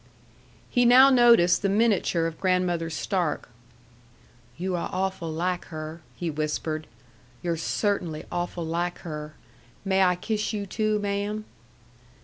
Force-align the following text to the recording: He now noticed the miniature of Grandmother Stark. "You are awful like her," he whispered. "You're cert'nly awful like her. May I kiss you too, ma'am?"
He 0.71 0.83
now 0.83 1.11
noticed 1.11 1.61
the 1.61 1.69
miniature 1.69 2.25
of 2.25 2.39
Grandmother 2.39 2.89
Stark. 2.89 3.49
"You 4.57 4.75
are 4.75 4.89
awful 4.91 5.31
like 5.31 5.65
her," 5.65 6.01
he 6.15 6.31
whispered. 6.31 6.87
"You're 7.43 7.55
cert'nly 7.55 8.25
awful 8.31 8.65
like 8.65 8.97
her. 9.01 9.35
May 9.85 10.01
I 10.01 10.15
kiss 10.15 10.53
you 10.53 10.65
too, 10.65 10.97
ma'am?" 10.97 11.45